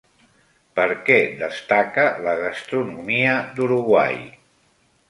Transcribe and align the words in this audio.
Per 0.79 0.85
què 1.09 1.17
destaca 1.41 2.07
la 2.29 2.35
gastronomia 2.41 3.39
d'Uruguai? 3.61 4.23